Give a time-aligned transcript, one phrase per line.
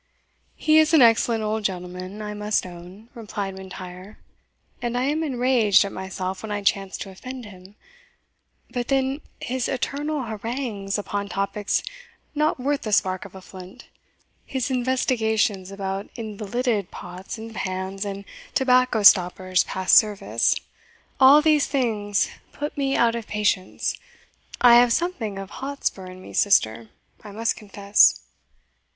[0.55, 4.17] "He is an excellent old gentleman, I must own," replied M'Intyre,
[4.81, 7.75] "and I am enraged at myself when I chance to offend him;
[8.71, 11.83] but then his eternal harangues upon topics
[12.33, 13.89] not worth the spark of a flint
[14.43, 18.25] his investigations about invalided pots and pans and
[18.55, 20.55] tobacco stoppers past service
[21.19, 23.95] all these things put me out of patience.
[24.61, 26.89] I have something of Hotspur in me, sister,
[27.23, 28.19] I must confess."